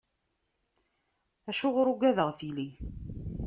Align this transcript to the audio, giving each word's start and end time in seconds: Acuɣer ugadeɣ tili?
Acuɣer 1.49 1.85
ugadeɣ 1.91 2.29
tili? 2.39 2.69